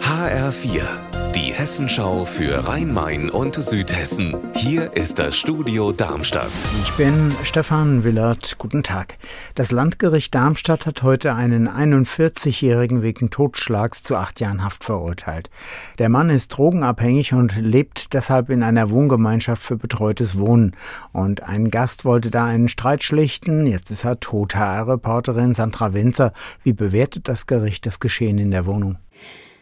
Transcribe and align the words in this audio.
HR4, 0.00 1.13
die 1.34 1.52
Hessenschau 1.52 2.24
für 2.24 2.68
Rhein-Main 2.68 3.28
und 3.28 3.56
Südhessen. 3.56 4.36
Hier 4.54 4.92
ist 4.96 5.18
das 5.18 5.36
Studio 5.36 5.90
Darmstadt. 5.90 6.52
Ich 6.82 6.92
bin 6.92 7.34
Stefan 7.42 8.04
Willert. 8.04 8.54
Guten 8.58 8.84
Tag. 8.84 9.18
Das 9.56 9.72
Landgericht 9.72 10.32
Darmstadt 10.32 10.86
hat 10.86 11.02
heute 11.02 11.34
einen 11.34 11.68
41-Jährigen 11.68 13.02
wegen 13.02 13.30
Totschlags 13.30 14.04
zu 14.04 14.14
acht 14.16 14.38
Jahren 14.38 14.62
Haft 14.62 14.84
verurteilt. 14.84 15.50
Der 15.98 16.08
Mann 16.08 16.30
ist 16.30 16.48
drogenabhängig 16.50 17.32
und 17.32 17.56
lebt 17.56 18.14
deshalb 18.14 18.48
in 18.48 18.62
einer 18.62 18.90
Wohngemeinschaft 18.90 19.62
für 19.62 19.76
betreutes 19.76 20.38
Wohnen. 20.38 20.76
Und 21.12 21.42
ein 21.42 21.68
Gast 21.68 22.04
wollte 22.04 22.30
da 22.30 22.44
einen 22.44 22.68
Streit 22.68 23.02
schlichten. 23.02 23.66
Jetzt 23.66 23.90
ist 23.90 24.04
er 24.04 24.20
tot. 24.20 24.54
HR-Reporterin 24.54 25.52
Sandra 25.52 25.94
Winzer. 25.94 26.32
Wie 26.62 26.74
bewertet 26.74 27.26
das 27.26 27.48
Gericht 27.48 27.86
das 27.86 27.98
Geschehen 27.98 28.38
in 28.38 28.52
der 28.52 28.66
Wohnung? 28.66 28.98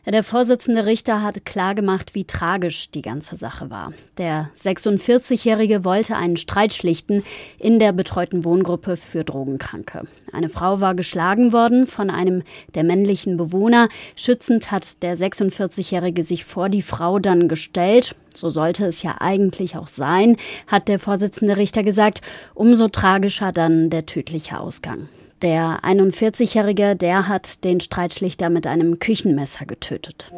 Der 0.04 0.24
Vorsitzende 0.24 0.84
Richter 0.84 1.22
hat 1.22 1.44
klargemacht, 1.44 2.16
wie 2.16 2.24
tragisch 2.24 2.90
die 2.90 3.02
ganze 3.02 3.36
Sache 3.36 3.70
war. 3.70 3.92
Der 4.18 4.50
46-Jährige 4.56 5.84
wollte 5.84 6.16
einen 6.16 6.36
Streit 6.36 6.74
schlichten 6.74 7.22
in 7.58 7.78
der 7.78 7.92
betreuten 7.92 8.44
Wohngruppe 8.44 8.96
für 8.96 9.22
Drogenkranke. 9.22 10.02
Eine 10.32 10.48
Frau 10.48 10.80
war 10.80 10.96
geschlagen 10.96 11.52
worden 11.52 11.86
von 11.86 12.10
einem 12.10 12.42
der 12.74 12.82
männlichen 12.82 13.36
Bewohner. 13.36 13.88
Schützend 14.16 14.72
hat 14.72 15.02
der 15.02 15.16
46-Jährige 15.16 16.24
sich 16.24 16.44
vor 16.44 16.68
die 16.68 16.82
Frau 16.82 17.20
dann 17.20 17.48
gestellt. 17.48 18.16
So 18.34 18.50
sollte 18.50 18.86
es 18.86 19.02
ja 19.02 19.16
eigentlich 19.20 19.76
auch 19.76 19.88
sein, 19.88 20.36
hat 20.66 20.88
der 20.88 20.98
Vorsitzende 20.98 21.56
Richter 21.56 21.84
gesagt. 21.84 22.22
Umso 22.54 22.88
tragischer 22.88 23.52
dann 23.52 23.88
der 23.88 24.04
tödliche 24.04 24.58
Ausgang. 24.58 25.08
Der 25.42 25.80
41-Jährige, 25.82 26.94
der 26.94 27.26
hat 27.26 27.64
den 27.64 27.80
Streitschlichter 27.80 28.48
mit 28.48 28.68
einem 28.68 29.00
Küchenmesser 29.00 29.66
getötet. 29.66 30.30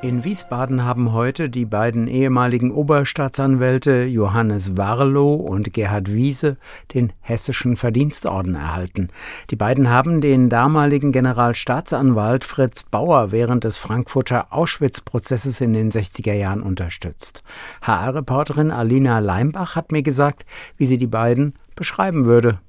In 0.00 0.22
Wiesbaden 0.22 0.84
haben 0.84 1.12
heute 1.12 1.50
die 1.50 1.66
beiden 1.66 2.06
ehemaligen 2.06 2.70
Oberstaatsanwälte 2.70 4.04
Johannes 4.04 4.76
Warlow 4.76 5.34
und 5.34 5.72
Gerhard 5.72 6.10
Wiese 6.10 6.56
den 6.94 7.12
Hessischen 7.20 7.76
Verdienstorden 7.76 8.54
erhalten. 8.54 9.08
Die 9.50 9.56
beiden 9.56 9.90
haben 9.90 10.20
den 10.20 10.48
damaligen 10.48 11.10
Generalstaatsanwalt 11.10 12.44
Fritz 12.44 12.84
Bauer 12.84 13.32
während 13.32 13.64
des 13.64 13.76
Frankfurter 13.76 14.52
Auschwitz-Prozesses 14.52 15.60
in 15.60 15.72
den 15.72 15.90
60er 15.90 16.34
Jahren 16.34 16.62
unterstützt. 16.62 17.42
HR-Reporterin 17.82 18.70
Alina 18.70 19.18
Leimbach 19.18 19.74
hat 19.74 19.90
mir 19.90 20.02
gesagt, 20.02 20.46
wie 20.76 20.86
sie 20.86 20.96
die 20.96 21.08
beiden 21.08 21.54
beschreiben 21.74 22.24
würde. 22.24 22.60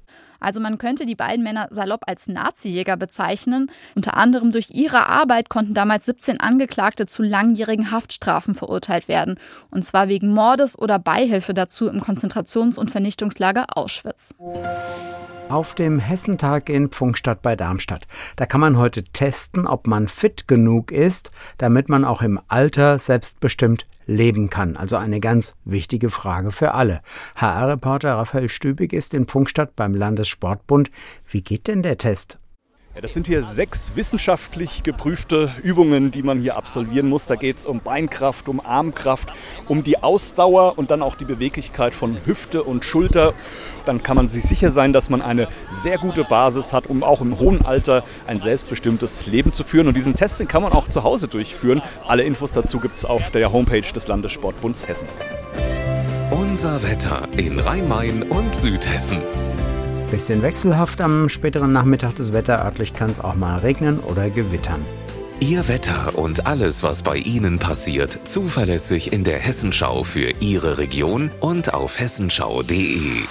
Also 0.42 0.59
man 0.59 0.78
könnte 0.78 1.06
die 1.06 1.16
beiden 1.16 1.44
Männer 1.44 1.67
salopp 1.72 2.02
als 2.08 2.28
Nazi-Jäger 2.28 2.97
bezeichnen. 2.97 3.72
Unter 3.95 4.17
anderem 4.17 4.52
durch 4.52 4.72
ihre 4.72 5.08
Arbeit 5.08 5.47
konnten 5.50 5.73
damals 5.73 6.06
17 6.06 6.39
Angeklagte 6.39 7.06
zu 7.06 7.23
langjährigen 7.23 7.92
Haftstrafen 7.92 8.56
verurteilt 8.56 9.08
werden. 9.08 9.36
Und 9.69 9.86
zwar 9.86 10.08
wegen 10.09 10.34
Mordes 10.34 10.78
oder 10.78 11.00
Beihilfe 11.00 11.53
dazu 11.53 11.88
im 11.88 12.02
Konzentrations- 12.02 12.78
und 12.78 12.92
Vernichtungslager 12.92 13.67
Auschwitz 13.75 14.36
auf 15.52 15.76
dem 15.76 16.00
Hessentag 16.00 16.70
in 16.70 16.90
Pfungstadt 16.90 17.42
bei 17.42 17.56
Darmstadt. 17.56 18.08
Da 18.36 18.46
kann 18.46 18.62
man 18.62 18.78
heute 18.78 19.04
testen, 19.04 19.68
ob 19.68 19.88
man 19.88 20.08
fit 20.08 20.48
genug 20.48 20.92
ist, 20.92 21.32
damit 21.58 21.90
man 21.90 22.06
auch 22.06 22.22
im 22.22 22.40
Alter 22.48 23.00
selbstbestimmt 23.00 23.86
leben 24.06 24.50
kann. 24.50 24.78
Also 24.78 24.98
eine 24.98 25.20
ganz 25.20 25.54
wichtige 25.66 26.10
Frage 26.10 26.52
für 26.52 26.74
alle. 26.74 27.02
HR-Reporter 27.36 28.16
Raphael 28.16 28.50
Stübig 28.50 28.94
ist 28.94 29.14
in 29.14 29.26
Pfungstadt 29.26 29.76
beim 29.76 29.94
Landessportbund. 29.94 30.92
Wie 31.28 31.42
geht 31.42 31.68
denn 31.68 31.84
der 31.84 31.98
Test? 31.98 32.40
Ja, 32.94 33.00
das 33.00 33.14
sind 33.14 33.25
hier 33.25 33.42
sechs 33.42 33.94
wissenschaftlich 33.95 34.84
geprüfte 34.84 35.50
Übungen, 35.64 36.11
die 36.11 36.23
man 36.23 36.42
hier 36.42 36.58
absolvieren 36.58 37.08
muss. 37.08 37.25
Da 37.25 37.36
geht 37.38 37.58
es 37.58 37.66
um 37.66 37.80
Beinkraft, 37.80 38.50
um 38.50 38.59
Armkraft, 38.59 39.31
um 39.70 39.81
die 39.81 40.03
Ausdauer 40.03 40.78
und 40.78 40.92
dann 40.92 41.02
auch 41.02 41.16
die 41.16 41.23
Beweglichkeit 41.23 41.95
von 41.95 42.17
Hüfte 42.25 42.64
und 42.64 42.84
Schulter. 42.84 43.34
Dann 43.85 44.03
kann 44.03 44.18
man 44.18 44.28
sich 44.28 44.44
sicher 44.44 44.72
sein, 44.72 44.91
dass 44.91 45.09
man 45.09 45.22
eine 45.22 45.47
sehr 45.72 46.00
gute 46.00 46.25
Basis 46.25 46.74
hat, 46.74 46.88
um 46.88 47.01
auch 47.01 47.22
im 47.22 47.40
hohen 47.40 47.66
Alter 47.66 48.03
ein 48.28 48.41
selbstbestimmtes 48.41 49.25
Leben 49.25 49.53
zu 49.53 49.63
führen. 49.63 49.88
Und 49.88 49.96
diesen 49.96 50.16
Test 50.16 50.46
kann 50.50 50.62
man 50.62 50.74
auch 50.74 50.90
zu 50.90 51.03
Hause 51.03 51.30
durchführen. 51.30 51.81
Alle 52.06 52.24
Infos 52.24 52.51
dazu 52.51 52.81
gibt 52.81 52.97
es 52.97 53.06
auf 53.06 53.30
der 53.30 53.53
Homepage 53.53 53.90
des 53.90 54.09
Landessportbunds 54.09 54.90
Hessen. 54.90 55.07
Unser 56.30 56.84
Wetter 56.84 57.30
in 57.38 57.57
Rhein-Main 57.57 58.24
und 58.24 58.53
Südhessen. 58.53 59.19
Bisschen 60.12 60.42
wechselhaft 60.42 61.00
am 61.00 61.30
späteren 61.30 61.72
Nachmittag 61.72 62.18
des 62.18 62.34
Wetter. 62.34 62.66
Örtlich 62.66 62.94
kann 62.94 63.10
es 63.10 63.22
auch 63.22 63.36
mal 63.36 63.60
regnen 63.60 64.00
oder 64.02 64.30
gewittern. 64.30 64.86
Ihr 65.40 65.70
Wetter 65.70 66.18
und 66.18 66.46
alles, 66.46 66.84
was 66.84 67.02
bei 67.02 67.16
Ihnen 67.16 67.60
passiert, 67.60 68.20
zuverlässig 68.26 69.14
in 69.14 69.24
der 69.24 69.40
Hessenschau 69.40 70.04
für 70.04 70.34
Ihre 70.42 70.78
Region 70.78 71.32
und 71.40 71.74
auf 71.74 71.98
hessenschau.de. 71.98 73.24